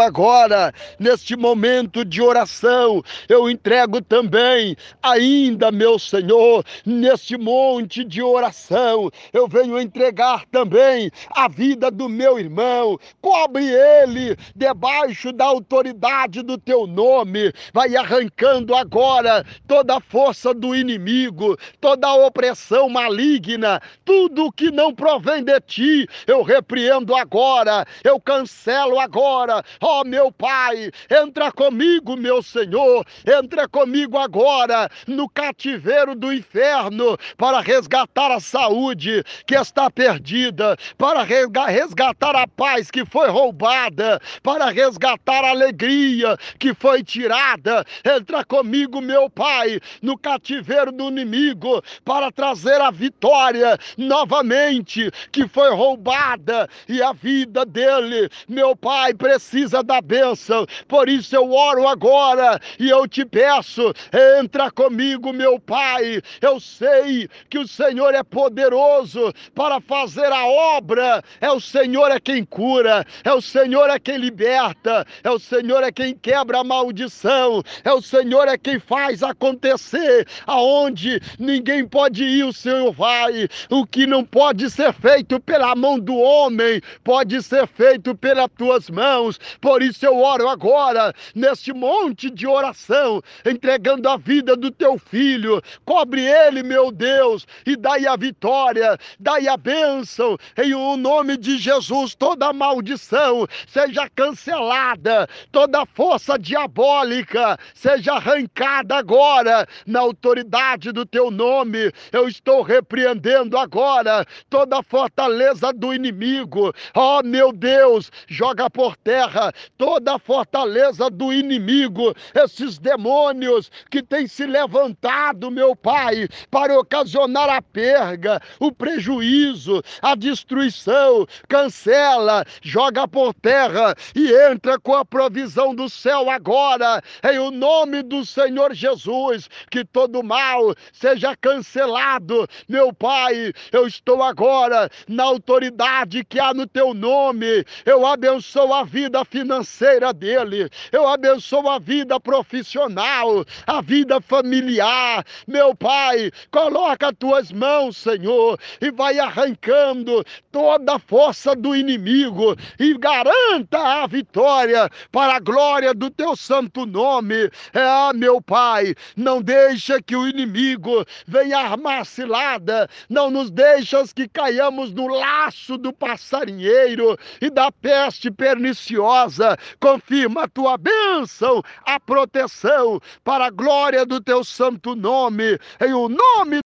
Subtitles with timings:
[0.00, 9.10] agora, neste momento de oração, eu entrego também, ainda, meu Senhor, neste monte de oração,
[9.32, 16.58] eu venho entregar também a vida do meu irmão, cobre ele debaixo da autoridade do
[16.58, 24.52] teu nome, vai arrancando agora toda a força do inimigo, toda a opressão maligna, tudo
[24.52, 31.52] que não provém de ti, eu repreendo agora, eu cancelo agora, Ó meu Pai, entra
[31.52, 39.54] comigo, meu Senhor, entra comigo agora no cativeiro do inferno para resgatar a saúde que
[39.54, 47.02] está perdida, para resgatar a paz que foi roubada, para resgatar a alegria que foi
[47.02, 47.84] tirada.
[48.04, 55.74] Entra comigo, meu Pai, no cativeiro do inimigo para trazer a vitória novamente que foi
[55.74, 60.66] roubada e a vida dele, meu Pai, precisa precisa da bênção.
[60.88, 63.92] Por isso eu oro agora e eu te peço,
[64.38, 66.22] entra comigo, meu Pai.
[66.40, 71.22] Eu sei que o Senhor é poderoso para fazer a obra.
[71.40, 75.82] É o Senhor é quem cura, é o Senhor é quem liberta, é o Senhor
[75.82, 82.24] é quem quebra a maldição, é o Senhor é quem faz acontecer aonde ninguém pode
[82.24, 83.48] ir, o Senhor vai.
[83.68, 88.88] O que não pode ser feito pela mão do homem, pode ser feito pelas tuas
[88.90, 89.39] mãos.
[89.60, 95.62] Por isso eu oro agora, neste monte de oração, entregando a vida do teu filho.
[95.84, 100.36] Cobre ele, meu Deus, e dai a vitória, dai a bênção.
[100.56, 109.66] Em o nome de Jesus, toda maldição seja cancelada, toda força diabólica seja arrancada agora,
[109.86, 111.92] na autoridade do teu nome.
[112.12, 116.72] Eu estou repreendendo agora toda fortaleza do inimigo.
[116.94, 119.29] Oh, meu Deus, joga por terra
[119.76, 127.48] toda a fortaleza do inimigo, esses demônios que têm se levantado, meu Pai, para ocasionar
[127.48, 135.74] a perda, o prejuízo, a destruição, cancela, joga por terra e entra com a provisão
[135.74, 142.92] do céu agora, em o nome do Senhor Jesus, que todo mal seja cancelado, meu
[142.92, 149.19] Pai, eu estou agora na autoridade que há no teu nome, eu abençoo a vida
[149.24, 155.24] financeira dele, eu abençoo a vida profissional, a vida familiar.
[155.46, 162.56] Meu Pai, coloca as tuas mãos, Senhor, e vai arrancando toda a força do inimigo
[162.78, 167.50] e garanta a vitória para a glória do teu santo nome.
[167.72, 174.28] É, meu Pai, não deixa que o inimigo venha armar cilada, não nos deixas que
[174.28, 181.98] caiamos no laço do passarinheiro e da peste perniciosa poderosa, confirma a tua bênção, a
[181.98, 186.60] proteção, para a glória do teu santo nome, em o nome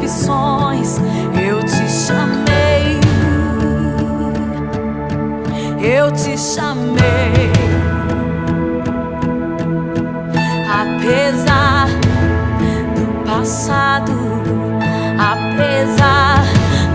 [0.00, 0.98] decepções,
[1.40, 3.00] eu te chamei.
[5.80, 7.52] Eu te chamei.
[10.70, 11.88] Apesar
[12.96, 14.12] do passado,
[15.18, 16.44] apesar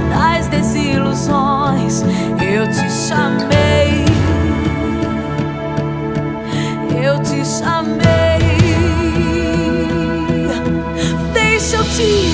[0.09, 2.03] das desilusões,
[2.41, 4.05] eu te chamei.
[7.01, 8.39] Eu te chamei.
[11.99, 12.28] Jesus.